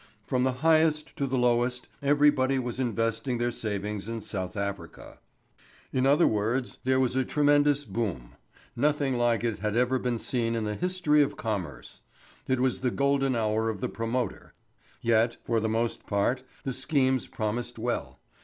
[0.25, 5.19] From the highest to the lowest everybody was investing their savings in South Africa.
[5.93, 8.31] In other words, there was a tremendous "boom."
[8.75, 12.01] Nothing like it had ever been seen in the history of commerce.
[12.47, 14.55] It was the golden hour of the promoter.
[15.01, 18.17] Yet, for the most part, the schemes promised well.